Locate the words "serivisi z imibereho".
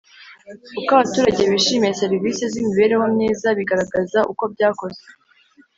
2.01-3.05